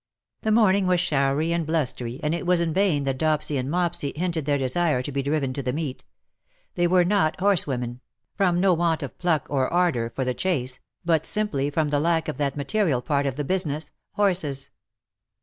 [0.41, 4.13] The morning was showery and blustery, and it was in vain that Dopsy and Mopsy
[4.15, 6.03] hinted their desire to be driven to the meet.
[6.73, 8.01] They were not horsewomen—
[8.39, 11.25] from no want of pluck or ardour 204" BUT IT SUFFICETH, for the chase— but
[11.27, 14.71] simply from the lack of that material part of the business, horses.